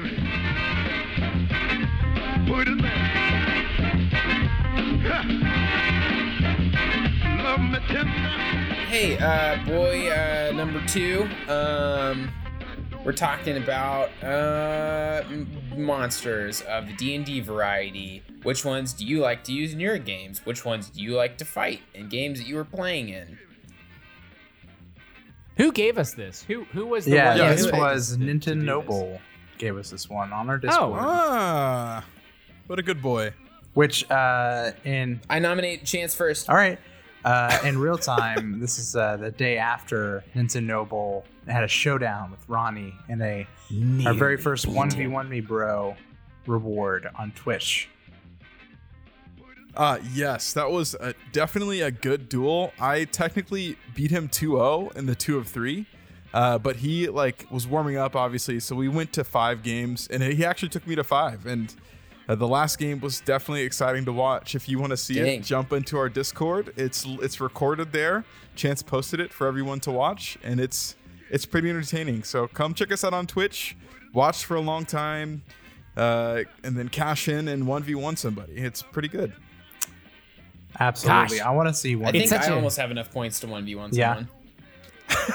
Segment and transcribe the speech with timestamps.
[0.00, 0.16] baby.
[2.48, 3.14] Put it back.
[7.44, 8.10] Love me tender.
[8.88, 11.28] Hey, uh, boy, uh, number two.
[11.48, 12.30] Um,
[13.04, 15.22] we're talking about uh
[15.76, 18.22] monsters of the D and D variety.
[18.42, 20.44] Which ones do you like to use in your games?
[20.44, 23.38] Which ones do you like to fight in games that you were playing in?
[25.58, 26.42] Who gave us this?
[26.42, 28.64] Who who was the Yeah, one Yeah, this was to do Ninten this?
[28.64, 29.20] Noble
[29.64, 31.00] gave us this one on our Discord.
[31.02, 32.04] Ah,
[32.66, 33.32] what a good boy.
[33.72, 36.50] Which uh in I nominate Chance first.
[36.50, 36.78] all right.
[37.24, 42.46] Uh, in real time, this is uh, the day after Nintenoble had a showdown with
[42.46, 43.46] Ronnie in a
[44.06, 45.96] our very first one v one me bro
[46.46, 47.88] reward on Twitch.
[49.74, 52.72] Uh, yes, that was a, definitely a good duel.
[52.78, 55.84] I technically beat him 2-0 in the 2 of 3.
[56.34, 60.20] Uh, but he like was warming up obviously, so we went to 5 games and
[60.22, 61.72] he actually took me to 5 and
[62.28, 64.54] uh, the last game was definitely exciting to watch.
[64.56, 65.40] If you want to see Dang.
[65.40, 66.72] it, jump into our Discord.
[66.76, 68.24] It's it's recorded there.
[68.56, 70.96] Chance posted it for everyone to watch and it's
[71.30, 72.24] it's pretty entertaining.
[72.24, 73.76] So come check us out on Twitch.
[74.12, 75.42] Watch for a long time.
[75.96, 78.54] Uh, and then cash in and 1v1 somebody.
[78.54, 79.32] It's pretty good.
[80.80, 81.46] Absolutely, Gosh.
[81.46, 82.08] I want to see one.
[82.08, 84.14] I think such I a- almost have enough points to one v one Yeah.
[84.16, 84.33] someone.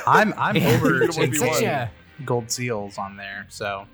[0.07, 1.91] I'm I'm over It's such a
[2.25, 3.45] gold seals on there.
[3.49, 3.85] So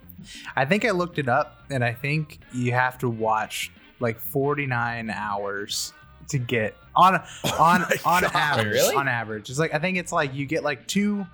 [0.56, 5.10] I think I looked it up and I think you have to watch like 49
[5.10, 5.94] hours
[6.30, 7.16] to get on
[7.60, 8.32] on my on God.
[8.36, 8.96] average Really?
[8.96, 9.50] on average.
[9.50, 11.26] It's like I think it's like you get like two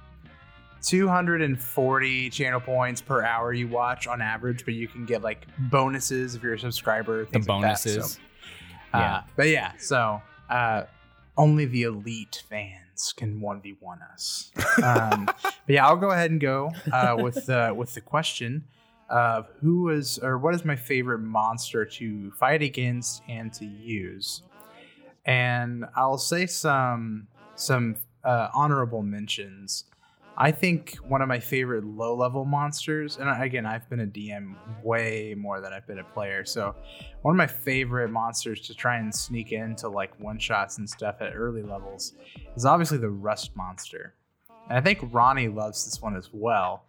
[0.84, 6.36] 240 channel points per hour you watch on average, but you can get like bonuses
[6.36, 7.26] if you're a subscriber.
[7.26, 7.80] the things like that.
[7.80, 8.20] So, bonuses.
[8.94, 9.22] uh, Yeah.
[9.36, 10.84] but yeah, so uh,
[11.38, 12.80] only the elite fans
[13.16, 14.52] can one v one us.
[14.84, 18.66] Um, but yeah, I'll go ahead and go uh, with the with the question
[19.10, 24.44] of who is or what is my favorite monster to fight against and to use,
[25.26, 29.86] and I'll say some some uh, honorable mentions.
[30.42, 34.56] I think one of my favorite low level monsters, and again, I've been a DM
[34.84, 36.46] way more than I've been a player.
[36.46, 36.74] So,
[37.22, 41.18] one of my favorite monsters to try and sneak into like one shots and stuff
[41.22, 42.14] at early levels
[42.56, 44.16] is obviously the Rust monster.
[44.68, 46.86] And I think Ronnie loves this one as well.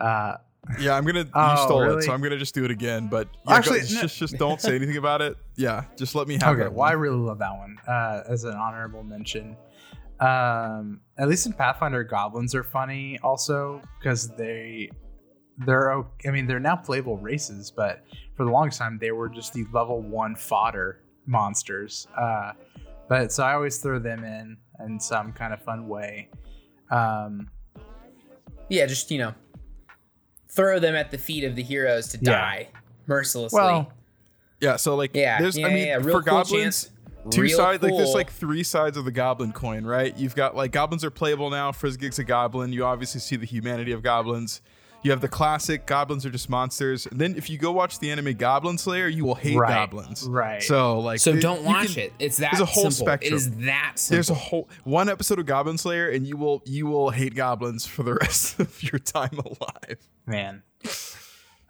[0.00, 0.36] Uh,
[0.80, 1.26] Yeah, I'm gonna.
[1.34, 1.98] Oh, you stole really?
[1.98, 3.08] it, so I'm gonna just do it again.
[3.08, 4.00] But yeah, Actually, go, no.
[4.00, 5.36] just just don't say anything about it.
[5.56, 6.72] Yeah, just let me have okay, it.
[6.72, 9.54] well, I really love that one uh, as an honorable mention.
[10.20, 14.90] Um, at least in Pathfinder, goblins are funny also because they
[15.66, 15.92] they're
[16.26, 18.02] I mean they're now playable races, but
[18.36, 22.06] for the longest time they were just the level one fodder monsters.
[22.18, 22.52] Uh,
[23.08, 26.28] but so I always throw them in in some kind of fun way.
[26.90, 27.50] Um,
[28.68, 29.34] Yeah, just you know,
[30.48, 32.30] throw them at the feet of the heroes to Yeah.
[32.32, 32.68] die
[33.06, 33.56] mercilessly.
[33.58, 33.92] well,
[34.60, 35.56] yeah, so like, yeah, there's.
[35.58, 36.50] yeah, I mean, yeah, real for cool goblins,
[36.84, 36.90] chance.
[37.30, 37.82] Two Real sides.
[37.82, 40.16] Like, there's like three sides of the goblin coin, right?
[40.16, 41.72] You've got like goblins are playable now.
[41.72, 42.72] Frizzgig's a goblin.
[42.72, 44.60] You obviously see the humanity of goblins.
[45.02, 47.06] You have the classic goblins are just monsters.
[47.06, 50.24] And then if you go watch the anime Goblin Slayer, you will hate Right, goblins.
[50.24, 50.60] right.
[50.60, 52.12] So like, So it- don't watch can- it.
[52.18, 53.06] It's that there's a whole simple.
[53.06, 53.32] spectrum.
[53.32, 54.16] It is that simple.
[54.16, 57.86] There's a whole one episode of Goblin Slayer, and you will you will hate goblins
[57.86, 59.98] for the rest of your time alive.
[60.26, 60.62] man.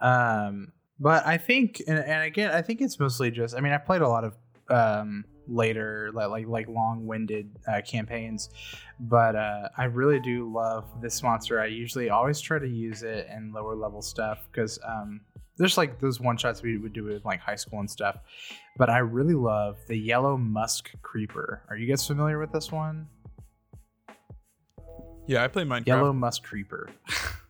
[0.00, 3.55] Um, but I think, and, and again, I think it's mostly just.
[3.55, 4.34] I mean, I played a lot of
[4.69, 8.51] um later, like like, like long-winded uh, campaigns,
[9.01, 11.61] but uh, I really do love this monster.
[11.61, 15.21] I usually always try to use it in lower level stuff because um.
[15.59, 18.19] There's like those one shots we would do with like high school and stuff,
[18.77, 21.63] but I really love the yellow musk creeper.
[21.71, 23.07] Are you guys familiar with this one?
[25.27, 25.87] Yeah, I play Minecraft.
[25.87, 26.89] Yellow musk creeper.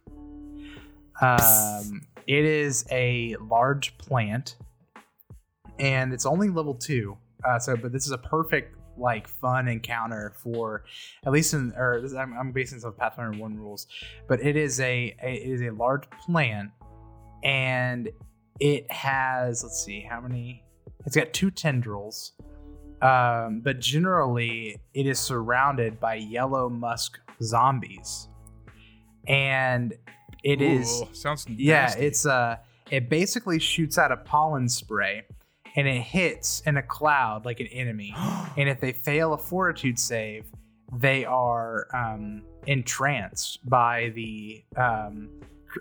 [1.21, 4.57] um, it is a large plant,
[5.79, 7.17] and it's only level two.
[7.47, 10.85] Uh, so, but this is a perfect like fun encounter for
[11.27, 13.87] at least in or this, I'm, I'm basing this on Pathfinder One rules,
[14.29, 16.71] but it is a, a it is a large plant,
[17.45, 18.09] and
[18.61, 20.63] it has let's see how many.
[21.05, 22.33] It's got two tendrils,
[23.01, 28.29] um, but generally it is surrounded by yellow musk zombies,
[29.29, 29.95] and
[30.43, 32.57] it is Ooh, sounds yeah, it's uh
[32.91, 35.23] it basically shoots out a pollen spray
[35.77, 38.15] and it hits in a cloud like an enemy.
[38.57, 40.47] and if they fail a fortitude save,
[40.93, 45.29] they are um entranced by the um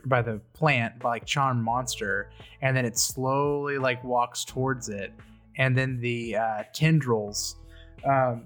[0.05, 2.29] by the plant by like charm monster
[2.61, 5.13] and then it slowly like walks towards it
[5.57, 7.55] and then the uh tendrils
[8.03, 8.43] um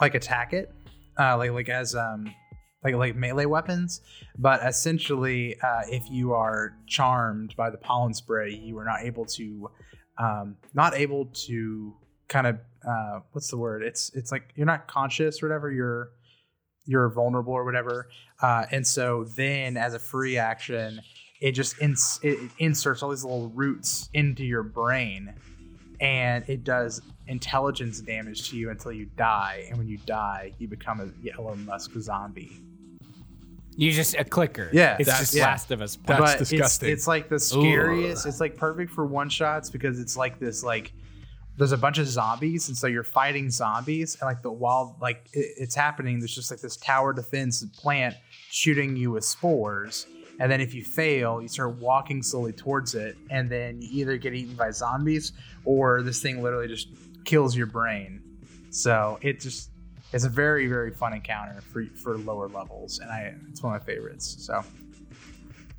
[0.00, 0.72] like attack it
[1.18, 2.32] uh like like as um
[2.84, 4.02] like like melee weapons.
[4.38, 9.24] But essentially, uh, if you are charmed by the pollen spray, you are not able
[9.26, 9.70] to
[10.18, 11.94] um, not able to
[12.28, 13.82] kind of uh, what's the word?
[13.82, 15.70] It's it's like you're not conscious or whatever.
[15.70, 16.10] You're
[16.86, 18.08] you're vulnerable or whatever.
[18.40, 21.00] Uh, and so then, as a free action,
[21.40, 25.34] it just ins- it inserts all these little roots into your brain,
[26.00, 29.66] and it does intelligence damage to you until you die.
[29.68, 32.60] And when you die, you become a yellow musk zombie.
[33.76, 34.70] You just a clicker.
[34.72, 35.46] Yeah, it's that's- just yeah.
[35.46, 35.96] Last of Us.
[36.04, 36.90] That's but disgusting.
[36.90, 38.26] It's, it's like the scariest.
[38.26, 40.92] It's like perfect for one shots because it's like this like
[41.56, 45.28] there's a bunch of zombies and so you're fighting zombies and like the while like
[45.32, 48.16] it, it's happening there's just like this tower defense plant
[48.50, 50.06] shooting you with spores
[50.40, 54.16] and then if you fail you start walking slowly towards it and then you either
[54.16, 55.32] get eaten by zombies
[55.64, 56.88] or this thing literally just
[57.24, 58.20] kills your brain
[58.70, 59.70] so it just
[60.14, 63.80] it's a very very fun encounter for for lower levels and i it's one of
[63.82, 64.62] my favorites so.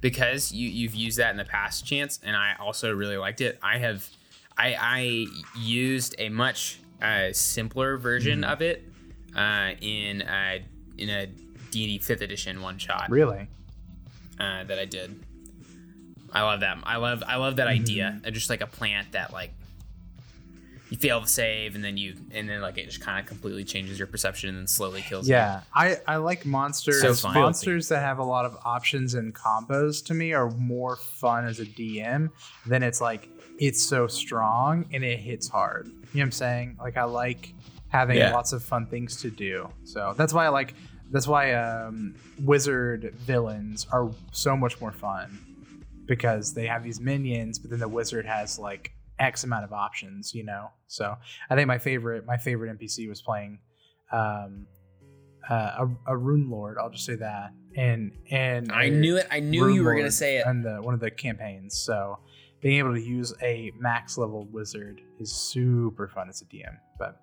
[0.01, 3.57] Because you you've used that in the past chance and i also really liked it
[3.63, 4.07] i have
[4.57, 5.25] i i
[5.59, 8.51] used a much uh, simpler version Mm-hmm.
[8.51, 8.83] of it
[9.35, 10.59] uh, in uh,
[10.97, 11.25] in a
[11.71, 13.09] d&d 5th edition one shot.
[13.09, 13.47] Really?
[14.39, 15.19] Uh, that i did.
[16.31, 19.33] I love that i love i love that idea uh, just like a plant that
[19.33, 19.51] like
[20.89, 23.63] you fail to save and then you and then like it just kind of completely
[23.63, 27.01] changes your perception and then slowly kills you Yeah, I, I like monsters.
[27.01, 27.33] So fun.
[27.33, 31.59] monsters that have a lot of options and combos to me are more fun as
[31.59, 32.29] a DM
[32.67, 35.87] than it's like it's so strong and it hits hard.
[35.87, 36.77] You know what I'm saying?
[36.79, 37.53] Like I like
[37.87, 38.31] having Yeah.
[38.33, 39.69] lots of fun things to do.
[39.85, 40.75] So that's why I like
[41.11, 45.39] that's why um, wizard villains are so much more fun
[46.05, 50.33] because they have these minions, but then the wizard has like X amount of options,
[50.33, 50.69] you know.
[50.87, 51.15] So
[51.49, 53.59] I think my favorite my favorite NPC was playing
[54.11, 54.67] um,
[55.49, 56.77] uh, a, a rune lord.
[56.79, 57.51] I'll just say that.
[57.77, 60.93] And and i knew it i knew you were gonna say it on the one
[60.93, 61.77] of the campaigns.
[61.77, 62.19] So
[62.61, 66.77] being able to use a max level wizard is super fun as a DM.
[66.97, 67.21] But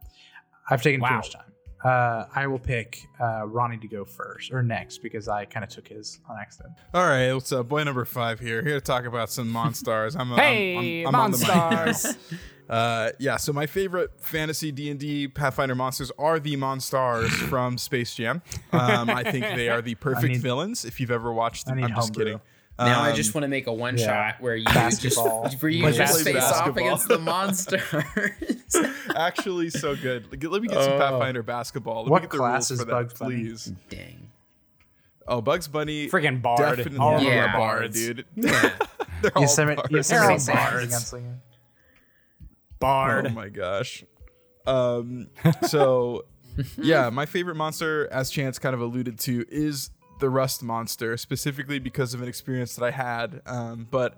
[0.71, 1.52] I've taken too much time.
[1.85, 5.71] Uh, I will pick uh, Ronnie to go first or next because I kind of
[5.71, 6.75] took his on accident.
[6.95, 7.69] All right, what's up?
[7.69, 8.63] Boy number five here.
[8.63, 10.15] Here to talk about some monsters.
[10.15, 11.47] I'm, Hey, I'm, I'm, I'm on the mic.
[11.49, 12.17] Monstars.
[12.71, 17.77] Uh, yeah, so my favorite fantasy D and D Pathfinder monsters are the Monstars from
[17.77, 18.41] Space Jam.
[18.73, 20.87] Um, I think they are the perfect need- villins.
[20.87, 21.79] If you've ever watched, I them.
[21.81, 22.25] need I'm just homebrew.
[22.25, 22.41] kidding.
[22.79, 24.07] Now I Um, just want to make a one yeah.
[24.33, 25.45] shot where you Basketball.
[25.51, 27.83] just where you just play face off against the monsters.
[29.17, 30.27] actually so good.
[30.43, 30.99] Let me get some Oh.
[30.99, 32.03] Pathfinder basketball.
[32.03, 33.35] Let What me get the class rules is for that, Bugs Bunny?
[33.43, 33.73] please.
[33.89, 34.29] Dang.
[35.29, 36.09] Oh, Bugs Bunny.
[36.09, 36.77] Freaking bard.
[36.79, 37.31] Definitely All of Yeah.
[37.31, 37.95] them a are bard, bards.
[37.95, 38.25] dude.
[38.37, 38.73] Yeah.
[39.23, 39.91] They're all Yosemite, bards.
[39.93, 41.15] Yosemite all Sam's bards.
[42.79, 43.27] Bard.
[43.27, 44.05] Oh my gosh.
[44.67, 45.29] Um,
[45.69, 46.25] so
[46.79, 49.91] yeah, my favorite monster, as Chance kind of alluded to, is
[50.21, 53.43] the Rust monster, specifically because of an experience that I had.
[53.47, 54.17] Um, but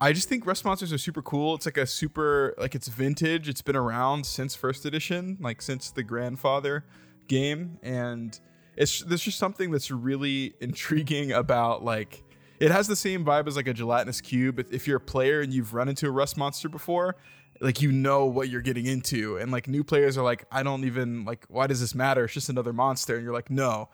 [0.00, 1.54] I just think Rust monsters are super cool.
[1.54, 3.48] It's like a super like it's vintage.
[3.48, 6.84] It's been around since first edition, like since the grandfather
[7.28, 8.38] game, and
[8.76, 12.22] it's there's just something that's really intriguing about like
[12.60, 14.58] it has the same vibe as like a gelatinous cube.
[14.58, 17.16] If- If you're a player and you've run into a rust monster before,
[17.60, 20.84] like you know what you're getting into, and like new players are like, I don't
[20.84, 22.24] even like, why does this matter?
[22.24, 23.90] It's just another monster, and you're like, no,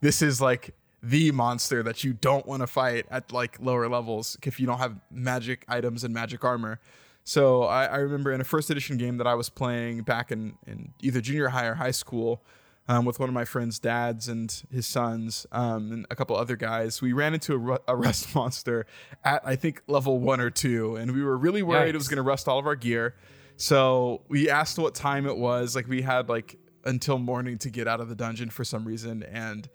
[0.00, 4.36] this is like the monster that you don't want to fight at like lower levels
[4.42, 6.78] if you don't have magic items and magic armor.
[7.24, 10.54] So I, I remember in a first edition game that I was playing back in,
[10.66, 12.42] in either junior high or high school
[12.88, 16.56] um, with one of my friend's dads and his sons um, and a couple other
[16.56, 17.00] guys.
[17.00, 18.84] We ran into a, ru- a rust monster
[19.24, 22.16] at I think level one or two, and we were really worried it was going
[22.16, 23.14] to rust all of our gear.
[23.56, 25.76] So we asked what time it was.
[25.76, 29.22] Like we had like until morning to get out of the dungeon for some reason,
[29.22, 29.68] and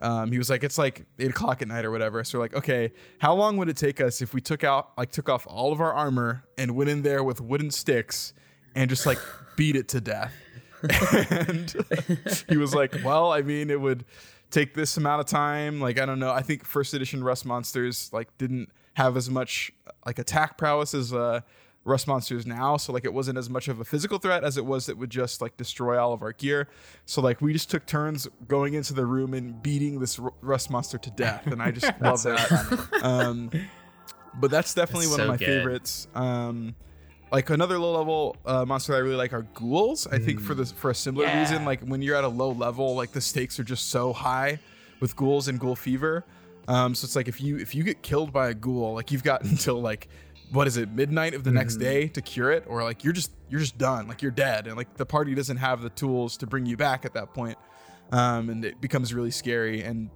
[0.00, 2.24] um, he was like, it's like eight o'clock at night or whatever.
[2.24, 5.10] So we're like, okay, how long would it take us if we took out, like,
[5.10, 8.32] took off all of our armor and went in there with wooden sticks
[8.74, 9.18] and just like
[9.56, 10.32] beat it to death?
[11.30, 11.74] and
[12.48, 14.04] he was like, well, I mean, it would
[14.50, 15.80] take this amount of time.
[15.80, 16.30] Like, I don't know.
[16.30, 19.70] I think first edition Rust monsters like didn't have as much
[20.06, 21.40] like attack prowess as uh,
[21.84, 22.76] Rust monsters now.
[22.76, 25.10] So like, it wasn't as much of a physical threat as it was that would
[25.10, 26.68] just like destroy all of our gear.
[27.06, 30.70] So like, we just took turns going into the room and beating this R- Rust
[30.70, 32.88] monster to death, and I just love that.
[33.02, 33.50] Um,
[34.38, 35.46] but that's definitely That's one of my good.
[35.46, 36.06] favorites.
[36.14, 36.74] Um,
[37.32, 40.06] like another low level uh, monster that I really like are ghouls.
[40.06, 41.40] I think for this for a similar Yeah.
[41.40, 44.58] reason, like when you're at a low level, like the stakes are just so high
[45.00, 46.24] with ghouls and ghoul fever.
[46.68, 49.22] Um, so it's like if you if you get killed by a ghoul, like you've
[49.24, 50.08] got until like
[50.52, 53.32] what is it midnight of the next day to cure it, or like you're just
[53.48, 56.46] you're just done, like you're dead, and like the party doesn't have the tools to
[56.46, 57.56] bring you back at that point,
[58.12, 59.82] um, and it becomes really scary.
[59.82, 60.10] And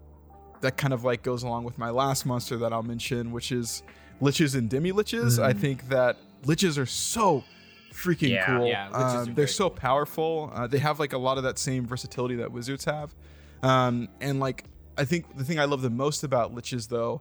[0.61, 3.83] that kind of like goes along with my last monster that I'll mention, which is
[4.21, 5.43] liches and demi liches.
[5.43, 7.45] I think that liches are so
[7.93, 8.47] freaking Yeah.
[8.47, 8.67] cool.
[8.69, 10.51] Yeah, um, they're so powerful.
[10.55, 13.15] Uh, they have like a lot of that same versatility that wizards have.
[13.63, 14.65] Um, and like
[14.97, 17.21] I think the thing I love the most about liches though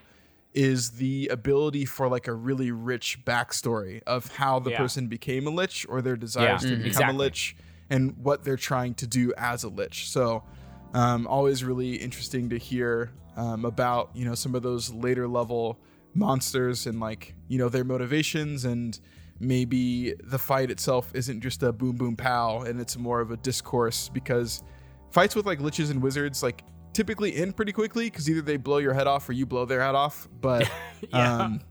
[0.54, 4.78] is the ability for like a really rich backstory of how the Yeah.
[4.78, 6.84] person became a lich or their desires Yeah, to mhm.
[6.84, 7.16] become exactly.
[7.16, 7.56] a lich
[7.90, 10.10] and what they're trying to do as a lich.
[10.10, 10.44] So
[10.94, 15.80] um, always really interesting to hear um, about you know some of those later level
[16.14, 19.00] monsters and like you know their motivations and
[19.40, 23.38] maybe the fight itself isn't just a boom boom pow and it's more of a
[23.38, 24.62] discourse because
[25.10, 28.78] fights with like liches and wizards like typically end pretty quickly because either they blow
[28.78, 30.70] your head off or you blow their head off but
[31.14, 31.38] Yeah.
[31.42, 31.62] um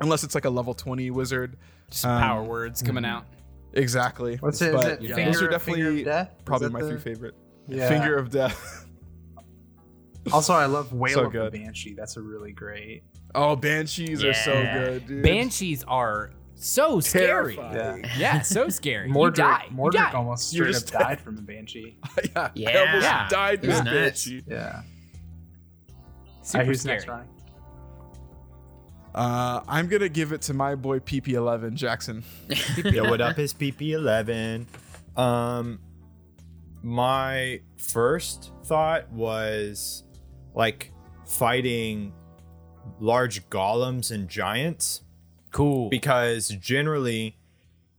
[0.00, 1.56] unless it's like a level 20 wizard
[1.90, 3.26] Just Um, power words coming out.
[3.74, 4.74] exactly What's it?
[4.74, 6.30] Is but it yeah, those are definitely of death?
[6.44, 7.34] Probably my the- three favorite
[7.68, 7.88] Yeah.
[7.88, 8.86] finger of death
[10.32, 11.52] Also, I love Whale So of good.
[11.52, 11.92] the Banshee.
[11.94, 13.02] That's a really great.
[13.34, 16.30] oh banshees are so good dude Banshees are
[16.64, 17.56] so scary.
[17.56, 18.04] Terrifying.
[18.18, 19.08] Yeah, so scary.
[19.08, 19.66] Mordric, you die.
[19.70, 20.12] you die.
[20.12, 21.98] almost You're straight just up died from a banshee.
[22.34, 22.78] yeah, I Yeah.
[22.80, 23.28] almost Yeah.
[23.28, 24.82] died from to was a banshee Yeah.
[26.42, 26.96] Super Alright, who's scary.
[26.96, 27.28] next, Ronnie?
[29.14, 32.24] uh i'm gonna give it to my boy pp11 jackson
[32.84, 33.38] Yo, what up?
[33.38, 34.66] It's PP11.
[35.16, 35.78] Um,
[36.82, 40.02] my first thought was
[40.54, 40.90] like
[41.26, 42.12] fighting
[42.98, 45.02] large golems and giants
[45.54, 45.88] Cool.
[45.88, 47.38] because generally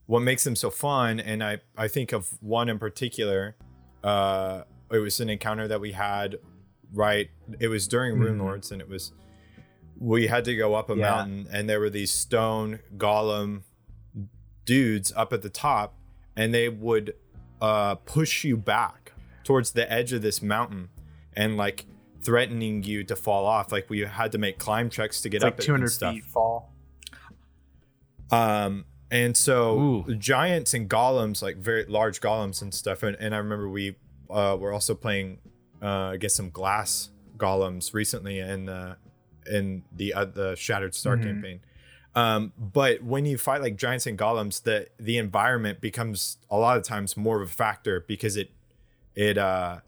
[0.08, 3.56] what makes them so fun and i i think of one in particular
[4.04, 6.36] uh it was an encounter that we had
[6.94, 9.14] right it was during rune lords and it was
[9.98, 11.10] we had to go up a Yeah.
[11.10, 13.62] mountain and there were these stone golem
[14.66, 15.96] dudes up at the top
[16.36, 17.14] and they would
[17.62, 20.90] uh push you back towards the edge of this mountain
[21.34, 21.86] and like
[22.22, 25.46] threatening you to fall off like we had to make climb checks to get It's
[25.46, 26.72] up like it and 200 stuff feet fall.
[28.32, 30.16] Um, and so Ooh.
[30.16, 33.04] giants and golems, like very large golems and stuff.
[33.04, 33.96] And, and I remember we
[34.30, 35.40] uh, were also playing
[35.82, 38.96] uh, against some glass golems recently in uh,
[39.46, 41.24] in the uh, the Shattered Star Mhm.
[41.24, 41.60] campaign.
[42.16, 46.78] Um, but when you fight like giants and golems, the the environment becomes a lot
[46.78, 48.52] of times more of a factor because it
[49.16, 49.82] it uh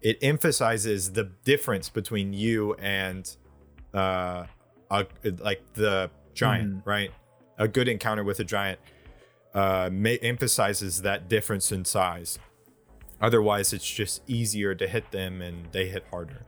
[0.00, 3.36] it emphasizes the difference between you and
[3.94, 4.46] uh
[4.90, 5.06] a,
[5.38, 7.10] like the giant right
[7.58, 8.78] a good encounter with a giant
[9.54, 12.38] uh ma- emphasizes that difference in size
[13.20, 16.44] otherwise it's just easier to hit them and they hit harder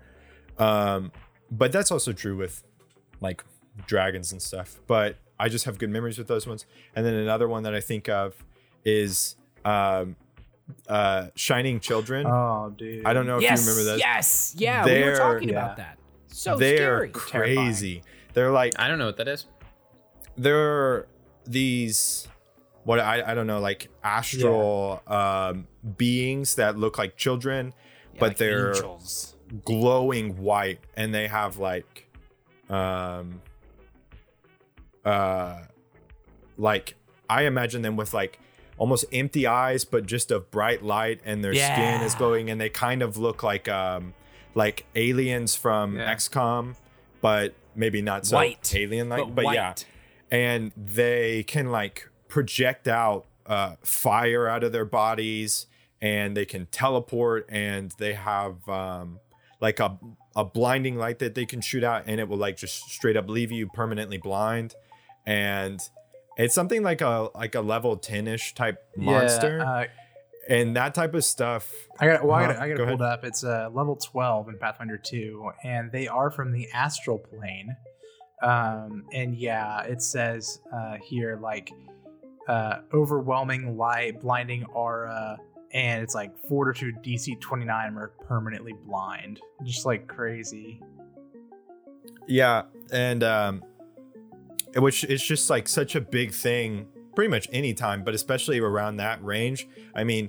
[0.59, 1.13] um
[1.51, 2.65] but that's also true with
[3.21, 3.45] like
[3.87, 7.47] dragons and stuff but i just have good memories with those ones and then another
[7.49, 8.45] one that i think of
[8.85, 10.17] is um
[10.89, 13.07] uh shining children Oh, dude.
[13.07, 14.55] i don't know if yes, you remember those Yes.
[14.59, 15.63] Yeah, we were They're- talking Yeah.
[15.65, 15.99] about that.
[16.27, 17.09] So they're scary.
[17.11, 18.03] crazy
[18.35, 19.47] they're like I don't know what that is.
[20.37, 21.07] There are
[21.47, 22.29] these
[22.85, 25.67] what I, I don't know like astral um
[25.97, 27.73] beings that look like children
[28.15, 29.35] Yeah, but like they're angels.
[29.65, 32.07] glowing white and they have like
[32.69, 33.41] um
[35.05, 35.61] uh
[36.59, 36.95] like
[37.31, 38.41] i imagine them with like
[38.79, 42.69] almost empty eyes but just a bright light and their skin is glowing and they
[42.69, 44.13] kind of look like um
[44.55, 46.15] like aliens from Yeah.
[46.15, 46.75] xcom
[47.21, 49.75] but maybe not so White, alien like but but, yeah.
[50.31, 55.67] And they can like project out uh, fire out of their bodies
[56.03, 59.21] and they can teleport and they have um,
[59.61, 59.99] like a,
[60.35, 63.29] a blinding light that they can shoot out and it will like just straight up
[63.29, 64.75] leave you permanently blind
[65.25, 65.81] and
[66.37, 69.85] it's something like a like a level 10ish type monster Yeah, uh,
[70.49, 72.25] and that type of stuff I got.
[72.25, 72.53] Well, I Uh-huh.
[72.53, 72.63] got.
[72.63, 73.13] I got Go pulled ahead.
[73.21, 73.25] up.
[73.25, 77.75] It's uh, level twelve in Pathfinder two, and they are from the astral plane.
[78.43, 81.71] Um, and yeah, it says uh, here like
[82.49, 85.39] uh, overwhelming light, blinding aura,
[85.73, 90.81] and it's like fortitude DC twenty nine are permanently blind, just like crazy.
[92.29, 92.63] Yeah,
[92.93, 93.63] and um,
[94.77, 99.23] which it's just like such a big thing, pretty much anytime, but especially around that
[99.25, 99.67] range.
[99.95, 100.29] I mean,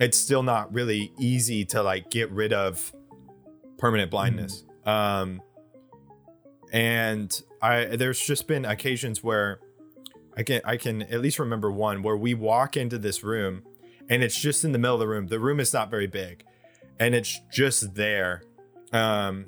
[0.00, 2.92] it's still not really easy to like get rid of
[3.78, 4.64] permanent blindness.
[4.84, 5.40] Um,
[6.72, 9.60] and I there's just been occasions where
[10.36, 13.62] I can I can at least remember one where we walk into this room,
[14.08, 15.26] and it's just in the middle of the room.
[15.28, 16.44] The room is not very big,
[16.98, 18.42] and it's just there.
[18.92, 19.46] Um,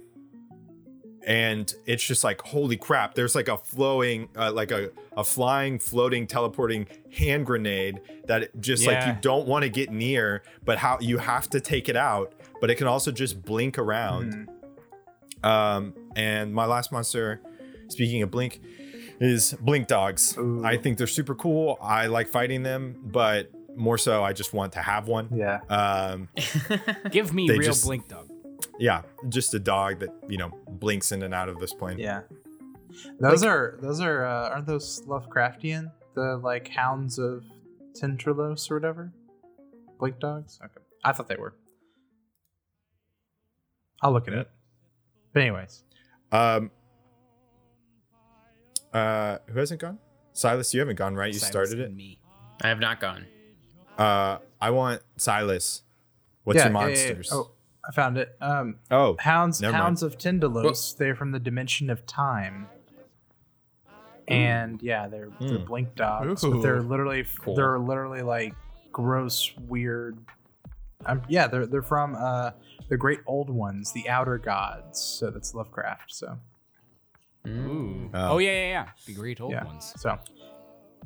[1.26, 5.78] and it's just like holy crap there's like a flowing uh, like a, a flying
[5.78, 10.98] floating teleporting hand grenade that just like you don't want to get near but how
[11.00, 14.53] you have to take it out but it can also just blink around Mhm.
[15.44, 17.40] Um, and my last monster,
[17.88, 18.60] speaking of Blink,
[19.20, 20.36] is Blink Dogs.
[20.38, 20.64] Ooh.
[20.64, 21.78] I think they're super cool.
[21.80, 25.28] I like fighting them, but more so, I just want to have one.
[25.34, 25.60] Yeah.
[25.68, 26.28] Um,
[27.10, 28.28] Give me real just- blink dog.
[28.78, 31.98] yeah, just a dog that you know blinks in and out of this plane.
[31.98, 32.22] Yeah.
[33.18, 35.90] Those are those are uh, aren't those Lovecraftian?
[36.14, 37.42] The like hounds of
[38.00, 39.12] Tindalos or whatever?
[39.98, 40.60] Blink dogs?
[40.64, 40.84] Okay.
[41.04, 41.54] I thought they were.
[44.00, 44.50] I'll look at it.
[45.34, 45.82] But anyways.
[46.32, 46.70] Um.
[48.92, 49.98] Uh, who hasn't gone?
[50.32, 51.32] Silas, you haven't gone, right?
[51.32, 51.94] You Silas started it.
[51.94, 52.18] Me.
[52.62, 53.26] I have not gone.
[53.98, 55.82] Uh, I want Silas.
[56.44, 57.06] What's yeah, your yeah, yeah, yeah.
[57.08, 57.30] monsters?
[57.32, 57.50] Oh,
[57.88, 58.36] I found it.
[58.40, 59.82] Um Oh, Hounds Never mind.
[59.82, 60.96] Hounds of Tindalos.
[60.96, 62.68] They're from the dimension of time.
[64.28, 65.66] And yeah, they're they're Mm.
[65.66, 67.54] blink dogs, but they're literally Cool.
[67.56, 68.54] they're literally like
[68.92, 70.18] gross, weird.
[71.04, 72.52] Um, yeah, they're they're from uh
[72.88, 75.00] the great old ones, the outer gods.
[75.00, 76.14] So that's Lovecraft.
[76.14, 76.38] So
[77.46, 78.10] Ooh.
[78.14, 78.34] Oh.
[78.34, 78.88] Oh, yeah, yeah, yeah.
[79.06, 79.92] The great old yeah, ones.
[79.96, 80.18] so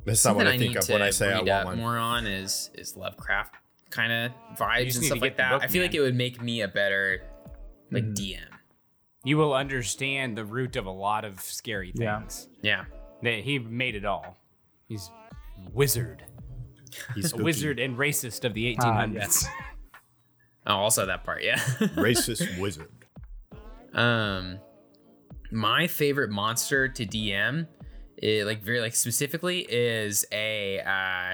[0.05, 1.65] that's not what I, think need of to when I say I read want up
[1.65, 1.77] one.
[1.77, 3.55] more on is is Lovecraft
[3.89, 5.51] kind of vibes and stuff like that.
[5.51, 7.23] book, I feel like it would make me a better
[7.91, 8.15] like Mhm.
[8.15, 8.45] DM.
[9.25, 12.47] You will understand the root of a lot of scary things.
[12.61, 12.85] Yeah.
[13.23, 14.37] That he made it all.
[14.87, 15.11] He's
[15.73, 16.23] wizard.
[17.15, 19.45] He's A wizard and racist of the 1800s.
[20.67, 21.43] Oh, also that part.
[21.43, 21.57] Yeah.
[21.95, 22.89] racist wizard.
[23.93, 24.59] Um,
[25.51, 27.67] my favorite monster to DM,
[28.21, 31.33] eh, like very like specifically, is a uh,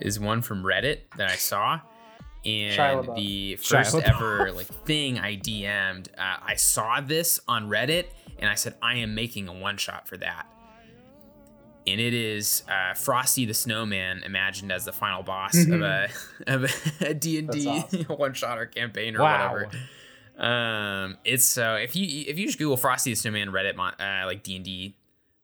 [0.00, 1.80] is one from Reddit that I saw,
[2.44, 3.16] Shia and LaBeouf.
[3.16, 4.02] the Shia first LaBeouf.
[4.02, 8.06] ever like thing I DM'd, uh, I saw this on Reddit,
[8.38, 10.46] and I said I am making a one shot for that.
[11.86, 16.08] And it is uh, Frosty the Snowman imagined as the final boss of a
[16.46, 16.64] of
[17.00, 19.52] a D and D one shot or campaign or Wow.
[19.54, 19.70] whatever.
[20.38, 24.42] Um, it's so if you if you just Google Frosty the Snowman Reddit uh, like
[24.42, 24.96] D and D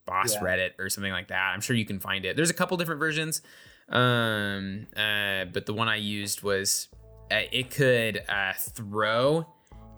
[0.04, 0.40] boss Yeah.
[0.40, 2.34] Reddit or something like that, I'm sure you can find it.
[2.36, 3.40] There's a couple different versions,
[3.88, 6.88] um, uh, but the one I used was
[7.30, 9.46] uh, it could uh, throw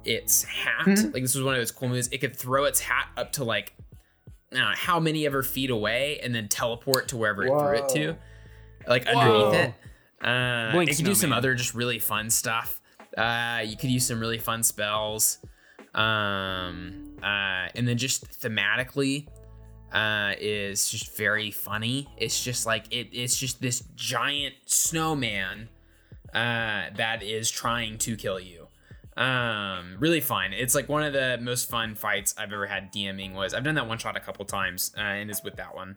[0.04, 0.86] its hat.
[0.86, 2.08] Like this was one of its cool moves.
[2.08, 3.72] It could throw its hat up to like
[4.60, 8.16] know, how many ever feet away and then teleport to wherever it threw it to,
[8.88, 9.18] like Whoa.
[9.18, 9.74] underneath it.
[10.26, 12.80] Uh, Blink it could do some other just really fun stuff.
[13.16, 15.38] Uh, you could use some really fun spells.
[15.94, 19.28] Um, uh, and then just thematically,
[19.92, 22.08] uh, is just very funny.
[22.16, 25.68] It's just like it, it's just this giant snowman,
[26.34, 28.63] uh, that is trying to kill you.
[29.16, 30.52] Um, really fun.
[30.52, 33.76] It's like one of the most fun fights I've ever had DMing was I've done
[33.76, 35.96] that one shot a couple times, uh, and it's with that one.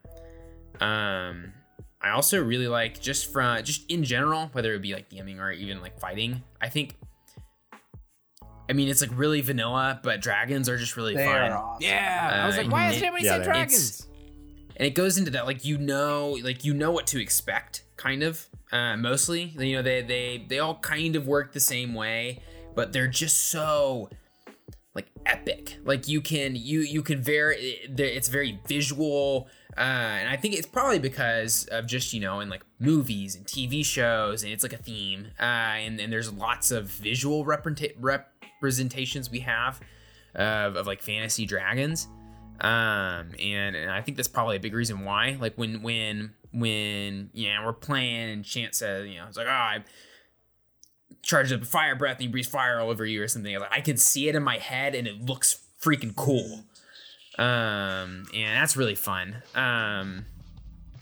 [0.80, 1.53] Um,
[1.99, 5.51] I also really like just from just in general, whether it be like DMing or
[5.51, 6.43] even like fighting.
[6.62, 6.95] I think.
[8.69, 11.51] I mean, it's like really vanilla, but dragons are just really they fun.
[11.51, 11.82] are awesome.
[11.84, 12.41] Yeah.
[12.43, 14.08] I was Uh, like, why and hasn't anybody yeah, said dragons?
[14.75, 18.21] and it goes into that like you know like you know what to expect kind
[18.21, 22.39] of uh mostly you know they they they all kind of work the same way
[22.78, 24.08] but they're just so
[24.94, 25.78] like epic.
[25.84, 30.66] Like you can you you can very it's very visual uh and i think it's
[30.66, 34.74] probably because of just you know in like movies and tv shows and it's like
[34.74, 39.80] a theme uh and, and there's lots of visual representa- representations we have
[40.34, 42.08] of, of like fantasy dragons
[42.62, 45.38] um and, and i think that's probably a big reason why.
[45.40, 49.52] Like when when when yeah we're playing and chance says you know it's like oh
[49.52, 49.84] i
[51.22, 53.72] charged up a fire breath and he breathes fire all over you or something like
[53.72, 56.63] i can see it in my head and it looks freaking cool
[57.38, 60.26] um and that's really fun um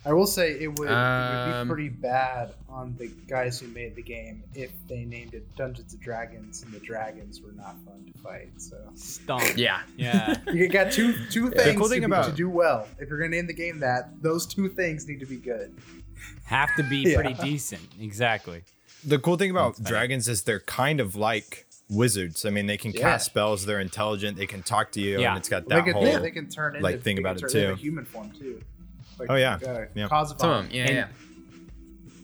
[0.07, 3.67] I will say it would, it would Um, be pretty bad on the guys who
[3.69, 7.75] made the game if they named it Dungeons and Dragons and the dragons were not
[7.83, 8.49] fun to fight.
[8.57, 9.57] So Stomp.
[9.57, 10.35] yeah Yeah.
[10.53, 12.87] you got two two The things cool thing to, about- to do well.
[12.99, 15.73] If you're gonna name the game that, those two things need to be good.
[16.43, 17.15] Have to be Yeah.
[17.15, 17.81] pretty decent.
[17.99, 18.61] Exactly.
[19.05, 22.45] The cool thing about dragons is they're kind of like wizards.
[22.45, 23.01] I mean, they can Yeah.
[23.01, 23.65] cast spells.
[23.65, 24.37] They're intelligent.
[24.37, 25.29] They can talk to you, Yeah.
[25.29, 26.05] and it's got They that can, whole.
[26.05, 27.81] yeah, they can turn into like, thing about can it, turn into too.
[27.81, 28.61] human form too.
[29.19, 29.55] Like, Oh, yeah.
[29.65, 30.07] uh, Yeah.
[30.07, 31.07] Cause of some them yeah yeah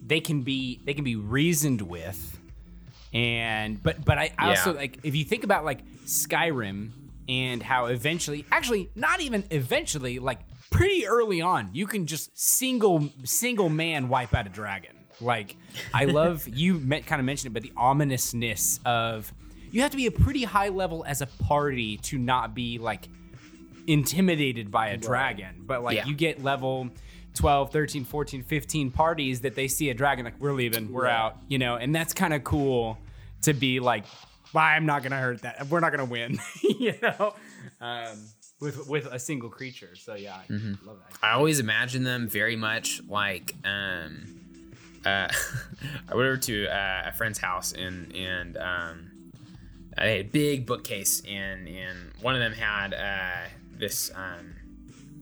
[0.06, 2.38] they can be they can be reasoned with
[3.14, 6.90] and but but i, I also like if you think about like skyrim
[7.30, 10.40] and how eventually actually not even eventually like
[10.70, 15.56] pretty early on you can just single single man wipe out a dragon like
[15.94, 19.32] i love you met, kind of mentioned it but the ominousness of
[19.72, 23.08] you have to be a pretty high level as a party to not be like
[23.88, 26.06] intimidated by a dragon but like Yeah.
[26.06, 26.90] you get level
[27.36, 31.38] 12 13 14 15 parties that they see a dragon like we're leaving we're out
[31.48, 32.98] you know and that's kind of cool
[33.44, 34.06] to be like
[34.54, 35.68] I'm not gonna hurt that.
[35.70, 37.34] We're not gonna win, you know,
[37.80, 38.18] um,
[38.60, 39.96] with with a single creature.
[39.96, 40.54] So yeah, I
[40.86, 41.18] love that.
[41.24, 44.41] I always imagine them very much like um
[45.06, 45.28] uh
[46.10, 49.12] I went over to uh, a friend's house and and um
[49.98, 54.56] I had a big bookcase and and one of them had uh this um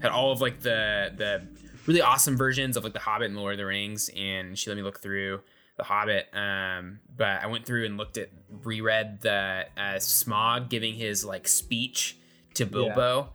[0.01, 1.41] had all of like the the
[1.85, 4.77] really awesome versions of like the Hobbit and Lord of the Rings and she let
[4.77, 5.41] me look through
[5.77, 8.29] the Hobbit um but I went through and looked at
[8.63, 12.17] reread the uh Smaug giving his like speech
[12.55, 13.33] to Bilbo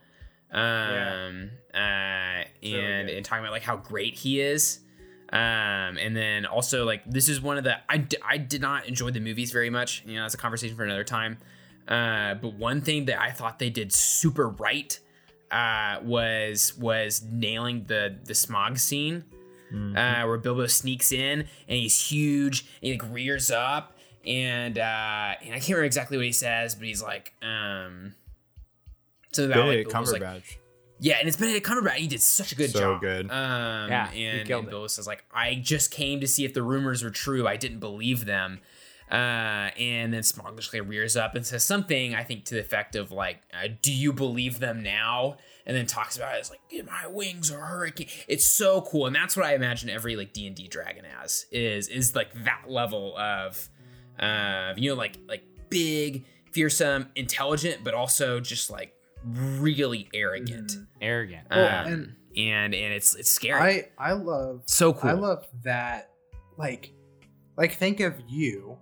[0.53, 3.09] um uh and good.
[3.09, 4.81] and talking about like how great he is
[5.35, 8.87] um and then also like this is one of the I, d- I did not
[8.87, 11.39] enjoy the movies very much you know that's a conversation for another time
[11.89, 14.99] uh but one thing that i thought they did super right
[15.51, 19.25] uh was was nailing the the Smaug scene
[19.97, 25.35] uh where bilbo sneaks in and he's huge and he like rears up and uh
[25.43, 28.15] and i can't remember exactly what he says but he's like um
[29.39, 30.57] about like, Benedict like, Cumberbatch.
[31.05, 31.97] Yeah, and it's it's Benedict Cumberbatch.
[31.97, 32.97] He did such a good So job.
[32.97, 33.31] So good.
[33.31, 34.71] Um, Yeah, he and, killed and it.
[34.71, 37.47] Bill says like, I just came to see if the rumors were true.
[37.47, 38.61] I didn't believe them.
[39.11, 42.61] Uh, and then Smaug just like rears up and says something I think to the
[42.61, 45.37] effect of like, uh, "Do you believe them now?"
[45.67, 49.15] And then talks about it as like, "My wings are hurricane." It's so cool, and
[49.15, 52.65] that's what I imagine every like D and D dragon as is is like that
[52.67, 53.69] level of,
[54.19, 58.94] uh, you know, like like big, fearsome, intelligent, but also just like
[59.25, 60.77] really arrogant.
[61.01, 61.47] Arrogant.
[61.51, 61.93] Um, Well, and,
[62.37, 63.61] and- and it's it's scary.
[63.99, 65.11] I I love so cool.
[65.11, 66.11] I love that
[66.57, 66.93] like
[67.57, 68.77] like think of you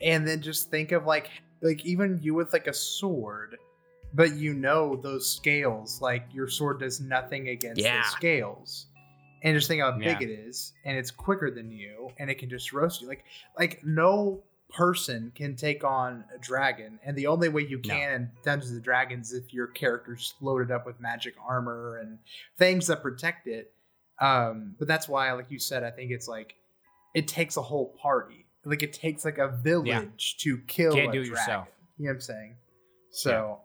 [0.00, 1.28] and then just think of like
[1.62, 3.56] like even you with like a sword
[4.14, 7.98] but you know those scales like your sword does nothing against Yeah.
[8.02, 8.86] the scales
[9.42, 10.28] and just think how big Yeah.
[10.28, 13.24] it is and it's quicker than you and it can just roast you like
[13.58, 17.94] like no person can take on a dragon and the only way you No.
[17.94, 22.18] can in Dungeons and Dragons is if your character's loaded up with magic armor and
[22.58, 23.72] things that protect it
[24.20, 26.54] um but that's why like you said i think it's like
[27.14, 31.12] it takes a whole party like it takes like a village to kill Can't a
[31.12, 31.68] do it yourself.
[31.96, 32.56] you know what i'm saying
[33.10, 33.60] so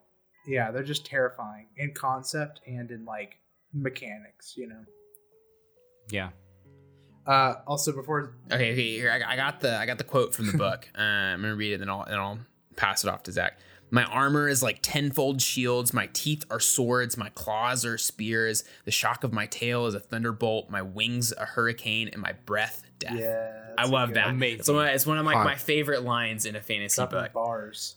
[0.48, 0.72] yeah.
[0.72, 3.40] they're just terrifying in concept and in like
[3.74, 4.84] mechanics you know
[6.12, 6.30] yeah.
[7.28, 8.98] Uh also before okay, okay.
[8.98, 10.90] Here, I, I got the I got the quote from the book.
[10.98, 12.40] uh, I'm gonna read it, then I'll then I'll
[12.76, 13.60] pass it off to Zach.
[13.92, 15.94] My armor is like tenfold shields.
[15.94, 17.16] My teeth are swords.
[17.16, 18.64] My claws are spears.
[18.86, 20.72] The shock of my tail is a thunderbolt.
[20.72, 23.14] My wings a hurricane, and my breath death.
[23.20, 24.30] yeah I love good- that.
[24.30, 24.60] Amazing.
[24.62, 25.46] It's one, of, it's one of like Hot.
[25.46, 27.34] my favorite lines in a fantasy dropping book.
[27.34, 27.96] bars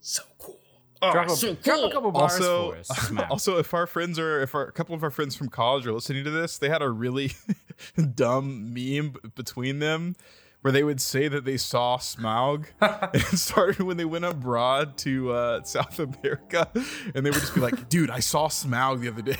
[0.00, 0.58] So cool.
[1.02, 2.88] Oh, Drop, a, so drop a couple bars also, for us.
[3.08, 3.30] Smack.
[3.30, 5.92] also, if our friends are, if our, a couple of our friends from college are
[5.92, 7.32] listening to this, they had a really
[8.14, 10.16] dumb meme between them
[10.62, 12.66] where they would say that they saw Smaug.
[12.80, 16.68] and it started when they went abroad to uh, South America,
[17.14, 19.34] and they would just be like, "Dude, I saw Smaug the other day."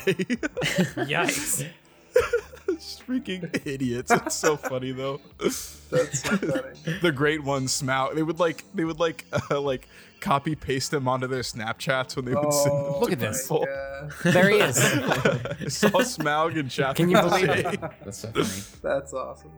[1.07, 1.67] Yikes.
[2.67, 4.11] just freaking idiots.
[4.11, 5.21] It's so funny though.
[5.39, 8.15] that's so funny the great one Smaug.
[8.15, 9.89] They would like, they would like, uh, like
[10.21, 12.85] copy paste them onto their Snapchats when they would send them.
[12.87, 13.49] Oh, Look at this.
[13.49, 13.67] God.
[14.25, 14.79] There he is.
[14.79, 16.97] I saw Smaug in chat.
[16.97, 17.81] Can you believe it?
[18.05, 18.49] That's so funny.
[18.83, 19.51] that's awesome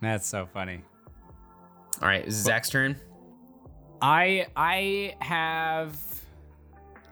[0.00, 0.82] That's so funny.
[2.02, 2.96] All right, this is Zach's turn.
[4.02, 5.96] I I have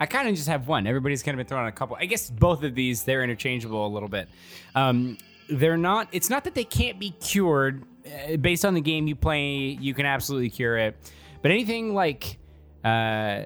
[0.01, 0.87] I kind of just have one.
[0.87, 1.97] Everybody's kind of been throwing a couple.
[1.99, 4.29] I guess both of these they're interchangeable a little bit.
[4.75, 5.17] Um,
[5.49, 6.09] they're not.
[6.13, 7.85] It's not that they can't be cured.
[8.05, 10.97] Uh, based on the game you play, you can absolutely cure it.
[11.45, 12.39] But anything like
[12.83, 13.43] uh,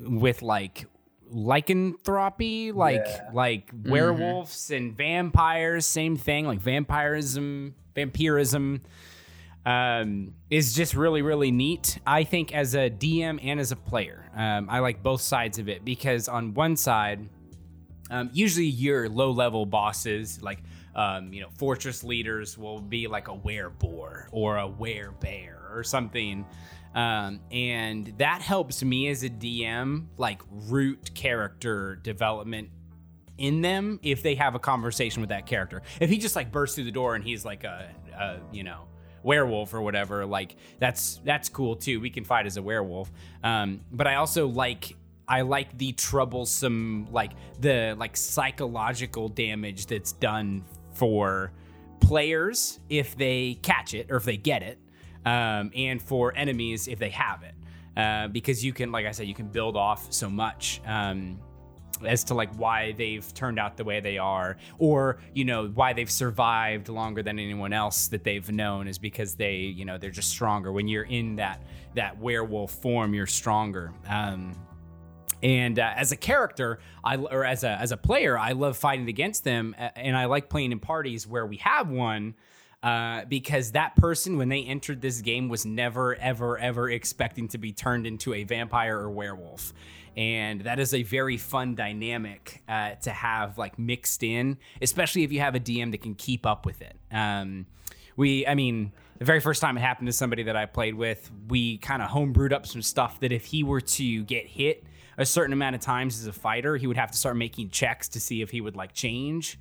[0.00, 0.86] with like
[1.30, 3.28] lycanthropy, like Yeah.
[3.34, 6.46] like werewolves and vampires, same thing.
[6.46, 8.80] Like vampirism, vampirism
[9.66, 11.98] um, is just really, really neat.
[12.06, 15.68] I think as a DM and as a player, um, I like both sides of
[15.68, 17.28] it because on one side,
[18.10, 20.60] um, usually your low level bosses, like
[20.94, 26.46] um, you know, fortress leaders, will be like a wereboar or a werebear or something.
[26.94, 32.70] Um, and that helps me as a DM, like root character development
[33.38, 35.82] in them if they have a conversation with that character.
[36.00, 38.88] If he just like bursts through the door and he's like a, a you know
[39.22, 42.00] werewolf or whatever, like that's that's cool too.
[42.00, 43.10] We can fight as a werewolf.
[43.42, 44.94] Um, but I also like
[45.26, 51.52] I like the troublesome like the like psychological damage that's done for
[52.00, 54.78] players if they catch it or if they get it,
[55.24, 57.54] um, and for enemies if they have it.
[57.96, 60.80] Uh, because you can, like I said, you can build off so much.
[60.86, 61.40] Um,
[62.06, 65.92] as to like why they've turned out the way they are or you know why
[65.92, 70.10] they've survived longer than anyone else that they've known is because they you know they're
[70.10, 71.62] just stronger when you're in that
[71.94, 74.52] that werewolf form you're stronger um
[75.42, 79.08] and uh, as a character i or as a as a player i love fighting
[79.08, 82.34] against them and i like playing in parties where we have one
[82.82, 87.58] uh, because that person, when they entered this game, was never, ever, ever expecting to
[87.58, 89.72] be turned into a vampire or werewolf.
[90.16, 95.32] And that is a very fun dynamic uh, to have like mixed in, especially if
[95.32, 96.96] you have a DM that can keep up with it.
[97.12, 97.66] Um,
[98.16, 101.30] we, I mean, the very first time it happened to somebody that I played with,
[101.48, 104.84] we kind of homebrewed up some stuff that if he were to get hit
[105.18, 108.08] a certain amount of times as a fighter, he would have to start making checks
[108.08, 109.58] to see if he would like change.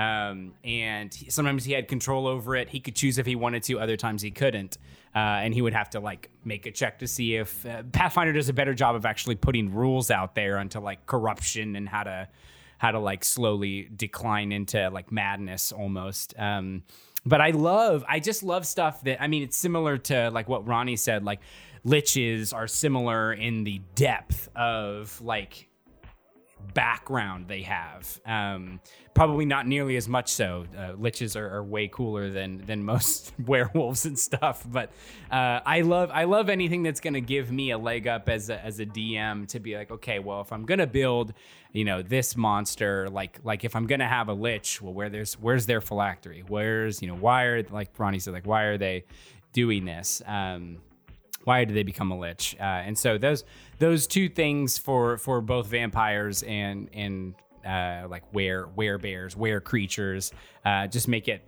[0.00, 2.70] Um, and he- sometimes he had control over it.
[2.70, 3.78] He could choose if he wanted to.
[3.80, 4.78] Other times he couldn't,
[5.14, 8.32] uh, and he would have to like make a check to see if uh, Pathfinder
[8.32, 12.04] does a better job of actually putting rules out there onto like corruption and how
[12.04, 12.28] to
[12.78, 16.32] how to like slowly decline into like madness almost.
[16.38, 16.82] Um,
[17.26, 20.66] but I love, I just love stuff that I mean, it's similar to like what
[20.66, 21.24] Ronnie said.
[21.24, 21.40] Like
[21.84, 25.68] liches are similar in the depth of like
[26.74, 28.20] background they have.
[28.24, 28.80] Um,
[29.14, 30.66] probably not nearly as much so.
[30.76, 34.64] Uh, liches are, are way cooler than than most werewolves and stuff.
[34.66, 34.90] But
[35.30, 38.64] uh, I love I love anything that's gonna give me a leg up as a,
[38.64, 41.32] as a DM to be like, okay, well, if I'm gonna build,
[41.72, 45.34] you know, this monster, like like if I'm gonna have a lich, well, where there's
[45.34, 46.44] where's their phylactery?
[46.46, 49.04] Where's you know why are like Ronnie said, like why are they
[49.52, 50.22] doing this?
[50.26, 50.78] Um,
[51.44, 52.56] why did they become a lich?
[52.58, 53.44] Uh, and so those
[53.78, 57.34] those two things for for both vampires and and
[57.66, 60.32] uh, like were bears, were creatures,
[60.64, 61.42] uh, just make it.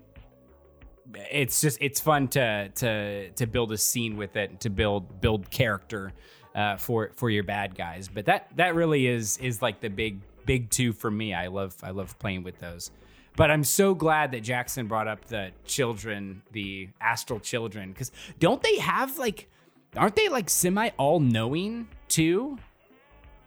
[1.30, 5.50] It's just it's fun to to to build a scene with it, to build build
[5.50, 6.12] character
[6.54, 8.08] uh, for for your bad guys.
[8.08, 11.34] But that that really is is like the big big two for me.
[11.34, 12.90] I love I love playing with those.
[13.34, 18.62] But I'm so glad that Jackson brought up the children, the astral children, because don't
[18.62, 19.48] they have like,
[19.96, 22.58] aren't they like semi all knowing too?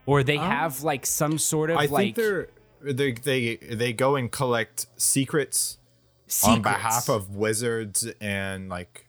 [0.06, 2.48] Or they have like some sort of I like think they're
[2.82, 5.80] they they they go and collect secrets,
[6.46, 9.08] on behalf of wizards and like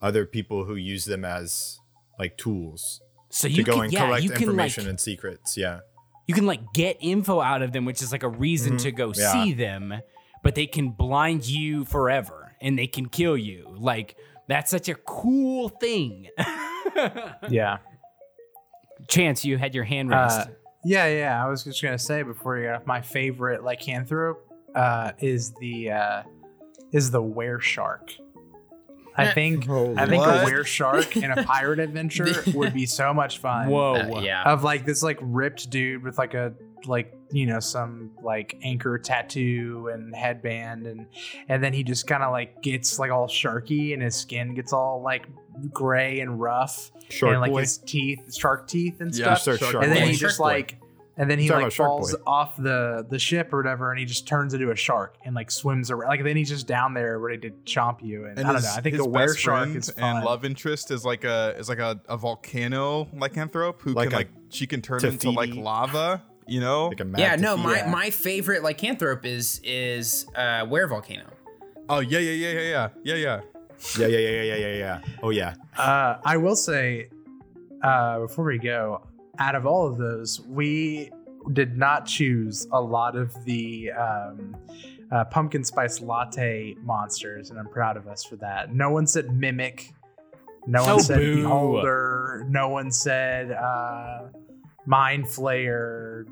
[0.00, 1.80] other people who use them as
[2.18, 4.98] like tools so to you go can and yeah collect you can like information and
[5.00, 5.56] secrets.
[5.56, 5.80] Yeah.
[6.26, 9.10] you can like get info out of them, which is like a reason to go
[9.10, 9.20] Mm-hmm.
[9.20, 9.44] Yeah.
[9.44, 10.00] see them,
[10.42, 13.74] but they can blind you forever and they can kill you.
[13.78, 14.16] Like
[14.48, 16.28] that's such a cool thing.
[17.48, 17.78] Yeah.
[19.06, 20.32] Chance, you had your hand raised.
[20.40, 20.46] Uh,
[20.84, 21.44] yeah, yeah.
[21.44, 24.36] I was just gonna say before you got off, my favorite lycanthrope
[24.74, 26.22] uh, is the uh,
[26.92, 28.10] is the were shark.
[29.16, 30.52] I think I think a What?
[30.52, 33.68] were shark in a pirate adventure would be so much fun.
[33.68, 33.94] Whoa.
[33.94, 34.42] Uh, yeah.
[34.44, 36.52] Of like this like ripped dude with like a
[36.86, 41.06] like you know some like anchor tattoo and headband and
[41.48, 44.72] and then he just kind of like gets like all sharky and his skin gets
[44.72, 45.26] all like
[45.72, 47.60] gray and rough Shark and like boy.
[47.60, 50.08] his teeth shark teeth and Yeah, stuff Shark- Shark and then Boy.
[50.10, 50.78] he just like
[51.20, 52.22] and then he like falls Boy.
[52.26, 55.50] off the the ship or whatever and he just turns into a shark and like
[55.50, 58.52] swims around like then he's just down there ready to chomp you and, And i
[58.52, 60.44] don't his, know i think his the were best shark friend is fun and love
[60.44, 64.28] interest is like a is like a, a volcano lycanthrope who Like can a like
[64.50, 66.22] she can turn into like lava.
[66.48, 67.90] You know, Like a mad Yeah, no, my, Yeah.
[67.90, 71.24] my favorite lycanthrope is is uh were volcano.
[71.88, 73.40] oh yeah yeah yeah yeah yeah yeah yeah.
[73.98, 75.00] Yeah, yeah, yeah, yeah, yeah, yeah.
[75.22, 75.54] Oh yeah.
[75.76, 77.10] Uh, I will say,
[77.84, 79.02] uh, before we go,
[79.38, 81.12] out of all of those, we
[81.52, 84.56] did not choose a lot of the um,
[85.12, 88.74] uh, pumpkin spice latte monsters, and I'm proud of us for that.
[88.74, 89.92] No one said mimic.
[90.66, 91.36] No one Oh, said boo.
[91.44, 92.46] beholder.
[92.50, 94.22] No one said uh,
[94.86, 96.24] mind flayer.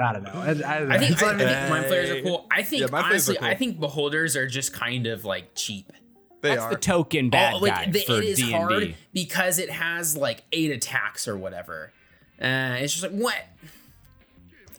[0.00, 0.32] I don't know.
[0.34, 0.94] I, I don't know.
[0.94, 2.46] I think, It's I, I like- think mind flayers are cool.
[2.50, 5.54] I think Yeah, mind flayers are honestly, I think beholders are just kind of like
[5.54, 5.92] cheap.
[6.40, 6.70] They That's are.
[6.70, 8.52] the token bad Oh, like, guy the- for it is D&D.
[8.52, 11.92] hard because it has like eight attacks or whatever.
[12.40, 13.34] Uh, it's just like what?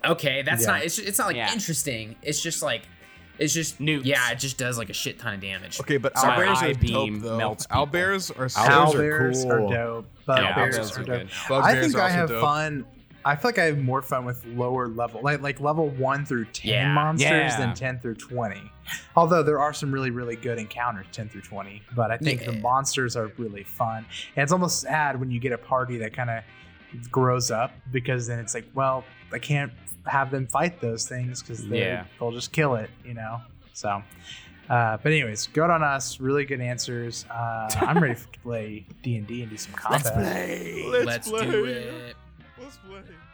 [0.06, 0.68] Okay, that's Yeah.
[0.72, 0.84] not.
[0.84, 1.52] It's it's not like Yeah.
[1.52, 2.16] interesting.
[2.22, 2.84] It's just like
[3.38, 4.06] it's just Newts.
[4.06, 5.80] Yeah, it just does like a shit ton of damage.
[5.82, 7.38] okay, but My owlbears are beam dope though.
[7.38, 7.88] melts people.
[7.88, 10.06] Owlbears are so Owls are Owlbears are, dope.
[10.28, 11.06] Yeah, Bugbears owlbears are are dope.
[11.06, 11.30] good.
[11.50, 12.42] Bugbears I think are I have dope.
[12.42, 12.86] fun.
[13.26, 16.46] I feel like I have more fun with lower level, like like level one through
[16.46, 16.94] ten Yeah.
[16.94, 17.58] monsters Yeah.
[17.58, 18.72] than ten through twenty.
[19.16, 22.54] Although there are some really really good encounters ten through twenty, but I think the
[22.54, 24.06] monsters are really fun.
[24.36, 26.44] And it's almost sad when you get a party that kind of
[27.12, 29.04] grows up because then it's like, well,
[29.34, 29.72] I can't
[30.08, 32.06] have them fight those things because Yeah.
[32.20, 33.42] they'll just kill it, you know.
[33.74, 34.02] So.
[34.70, 36.20] Uh, but anyways, good on us.
[36.20, 37.26] Really good answers.
[37.30, 40.04] Uh, I'm ready to play D and D and do some combat.
[40.06, 40.84] Let's play.
[40.88, 41.46] Let's Let's play.
[41.52, 42.16] do it.
[42.70, 43.29] Let's play.